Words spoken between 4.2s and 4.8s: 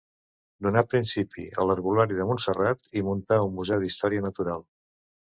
natural.